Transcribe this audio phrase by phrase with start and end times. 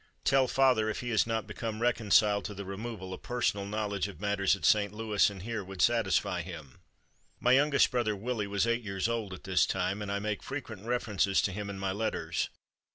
[0.23, 4.19] Tell father if he has not become reconciled to the removal, a personal knowledge of
[4.19, 4.91] matters at St.
[4.91, 6.79] Louis and here would satisfy him."
[7.39, 10.87] My youngest brother, Willie, was eight years old at this time, and I make frequent
[10.87, 12.49] references to him in my letters.